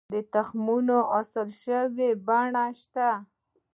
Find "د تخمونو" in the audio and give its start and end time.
0.13-0.97